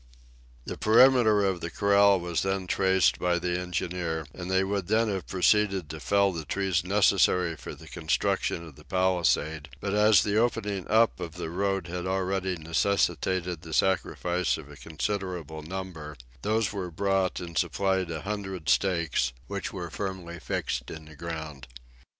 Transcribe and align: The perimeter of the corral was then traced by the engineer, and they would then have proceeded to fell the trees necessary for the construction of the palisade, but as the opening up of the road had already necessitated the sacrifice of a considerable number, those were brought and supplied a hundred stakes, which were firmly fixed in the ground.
The 0.65 0.79
perimeter 0.79 1.45
of 1.45 1.61
the 1.61 1.69
corral 1.69 2.19
was 2.19 2.41
then 2.41 2.65
traced 2.65 3.19
by 3.19 3.37
the 3.37 3.59
engineer, 3.59 4.25
and 4.33 4.49
they 4.49 4.63
would 4.63 4.87
then 4.87 5.09
have 5.09 5.27
proceeded 5.27 5.91
to 5.91 5.99
fell 5.99 6.31
the 6.31 6.43
trees 6.43 6.83
necessary 6.83 7.55
for 7.55 7.75
the 7.75 7.87
construction 7.87 8.65
of 8.65 8.77
the 8.77 8.83
palisade, 8.83 9.69
but 9.79 9.93
as 9.93 10.23
the 10.23 10.37
opening 10.37 10.87
up 10.87 11.19
of 11.19 11.33
the 11.33 11.51
road 11.51 11.85
had 11.85 12.07
already 12.07 12.55
necessitated 12.57 13.61
the 13.61 13.73
sacrifice 13.75 14.57
of 14.57 14.71
a 14.71 14.75
considerable 14.75 15.61
number, 15.61 16.17
those 16.41 16.73
were 16.73 16.89
brought 16.89 17.39
and 17.39 17.55
supplied 17.59 18.09
a 18.09 18.23
hundred 18.23 18.69
stakes, 18.69 19.33
which 19.45 19.71
were 19.71 19.91
firmly 19.91 20.39
fixed 20.39 20.89
in 20.89 21.05
the 21.05 21.15
ground. 21.15 21.67